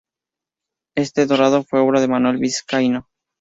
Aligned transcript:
Este 0.95 1.27
dorado 1.27 1.63
fue 1.63 1.79
obra 1.79 2.01
de 2.01 2.07
Manuel 2.07 2.39
Vizcaíno. 2.39 3.07